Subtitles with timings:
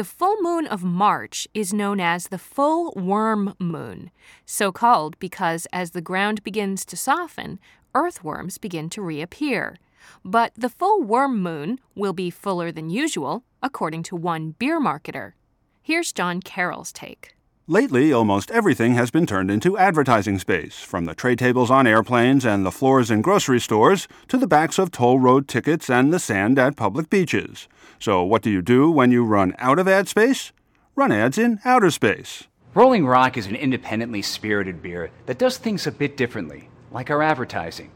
[0.00, 4.10] The full moon of March is known as the full worm moon,
[4.46, 7.60] so called because as the ground begins to soften,
[7.94, 9.76] earthworms begin to reappear.
[10.24, 15.34] But the full worm moon will be fuller than usual, according to one beer marketer.
[15.82, 17.36] Here's John Carroll's take.
[17.70, 22.44] Lately, almost everything has been turned into advertising space, from the tray tables on airplanes
[22.44, 26.18] and the floors in grocery stores to the backs of toll road tickets and the
[26.18, 27.68] sand at public beaches.
[28.00, 30.50] So, what do you do when you run out of ad space?
[30.96, 32.48] Run ads in outer space.
[32.74, 37.22] Rolling Rock is an independently spirited beer that does things a bit differently, like our
[37.22, 37.92] advertising.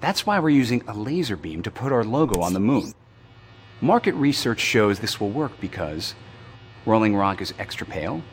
[0.00, 2.92] That's why we're using a laser beam to put our logo on the moon.
[3.80, 6.16] Market research shows this will work because
[6.84, 8.24] Rolling Rock is extra pale,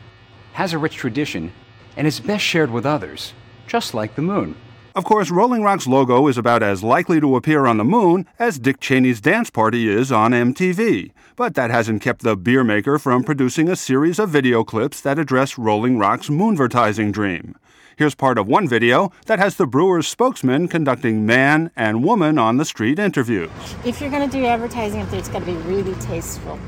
[0.54, 1.52] has a rich tradition,
[1.96, 3.34] and is best shared with others,
[3.68, 4.56] just like the moon.
[4.96, 8.60] Of course, Rolling Rock's logo is about as likely to appear on the moon as
[8.60, 11.12] Dick Cheney's dance party is on MTV.
[11.36, 15.18] But that hasn't kept the beer maker from producing a series of video clips that
[15.18, 17.56] address Rolling Rock's moonvertising dream.
[17.96, 22.58] Here's part of one video that has the brewer's spokesman conducting man and woman on
[22.58, 23.50] the street interviews.
[23.84, 26.60] If you're going to do advertising up there, it's got to be really tasteful.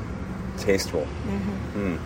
[0.58, 1.06] Tasteful.
[1.74, 1.98] Mm.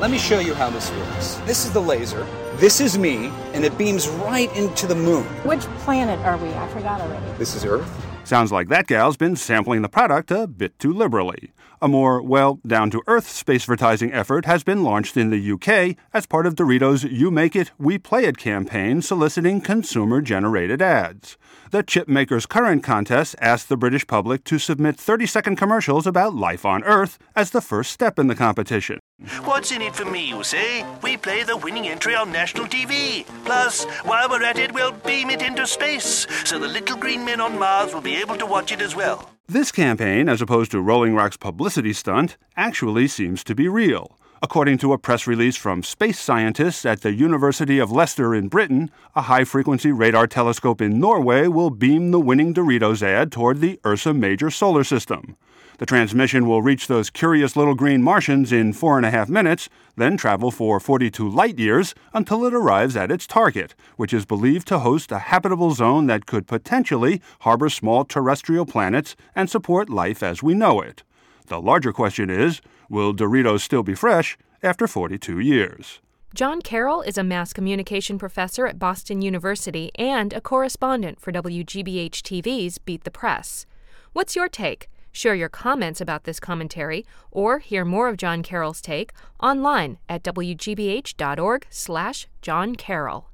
[0.00, 1.34] Let me show you how this works.
[1.44, 2.26] This is the laser.
[2.54, 5.24] This is me, and it beams right into the moon.
[5.44, 6.48] Which planet are we?
[6.54, 7.26] I forgot already.
[7.36, 8.06] This is Earth.
[8.24, 11.52] Sounds like that gal's been sampling the product a bit too liberally.
[11.82, 15.96] A more, well, down to earth space advertising effort has been launched in the UK
[16.14, 21.36] as part of Doritos' You Make It, We Play It campaign soliciting consumer generated ads.
[21.72, 26.34] The chip maker's current contest asked the British public to submit 30 second commercials about
[26.34, 28.99] life on Earth as the first step in the competition.
[29.44, 30.84] What's in it for me, you say?
[31.02, 33.26] We play the winning entry on national TV.
[33.44, 37.38] Plus, while we're at it, we'll beam it into space, so the little green men
[37.40, 39.30] on Mars will be able to watch it as well.
[39.46, 44.16] This campaign, as opposed to Rolling Rock's publicity stunt, actually seems to be real.
[44.42, 48.90] According to a press release from space scientists at the University of Leicester in Britain,
[49.14, 53.78] a high frequency radar telescope in Norway will beam the winning Doritos ad toward the
[53.84, 55.36] Ursa Major solar system.
[55.76, 59.68] The transmission will reach those curious little green Martians in four and a half minutes,
[59.96, 64.66] then travel for 42 light years until it arrives at its target, which is believed
[64.68, 70.22] to host a habitable zone that could potentially harbor small terrestrial planets and support life
[70.22, 71.02] as we know it.
[71.50, 75.98] The larger question is will Doritos still be fresh after 42 years?
[76.32, 82.22] John Carroll is a mass communication professor at Boston University and a correspondent for WGBH
[82.22, 83.66] TV's Beat the Press.
[84.12, 84.88] What's your take?
[85.10, 90.22] Share your comments about this commentary or hear more of John Carroll's take online at
[90.22, 93.28] wgbh.org/slash John Carroll.